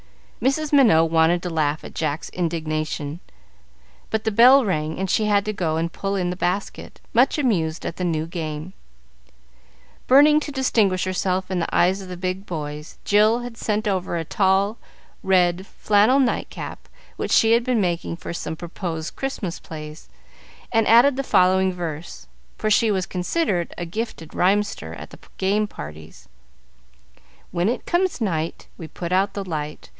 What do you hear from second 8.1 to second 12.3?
game. Burning to distinguish herself in the eyes of the